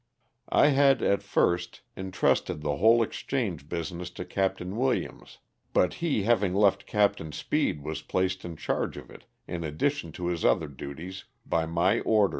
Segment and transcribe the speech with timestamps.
[0.63, 4.59] "I had, at first, intrusted the whole exchange business to Capt.
[4.59, 5.37] Williams,
[5.73, 7.21] but he having left Capt.
[7.35, 11.99] Speed was placed in charge of it, in addition to his other duties, by my
[11.99, 12.29] orders.